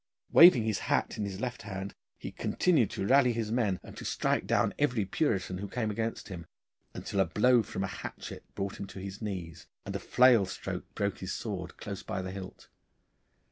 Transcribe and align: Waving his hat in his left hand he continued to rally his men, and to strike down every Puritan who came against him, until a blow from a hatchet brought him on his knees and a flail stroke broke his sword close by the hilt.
Waving 0.31 0.63
his 0.63 0.79
hat 0.89 1.19
in 1.19 1.25
his 1.25 1.39
left 1.39 1.61
hand 1.61 1.93
he 2.17 2.31
continued 2.31 2.89
to 2.89 3.05
rally 3.05 3.33
his 3.33 3.51
men, 3.51 3.79
and 3.83 3.95
to 3.97 4.03
strike 4.03 4.47
down 4.47 4.73
every 4.79 5.05
Puritan 5.05 5.59
who 5.59 5.67
came 5.67 5.91
against 5.91 6.29
him, 6.29 6.47
until 6.95 7.19
a 7.19 7.25
blow 7.25 7.61
from 7.61 7.83
a 7.83 7.97
hatchet 8.01 8.43
brought 8.55 8.79
him 8.79 8.87
on 8.95 9.01
his 9.03 9.21
knees 9.21 9.67
and 9.85 9.95
a 9.95 9.99
flail 9.99 10.47
stroke 10.47 10.91
broke 10.95 11.19
his 11.19 11.33
sword 11.33 11.77
close 11.77 12.01
by 12.01 12.23
the 12.23 12.31
hilt. 12.31 12.67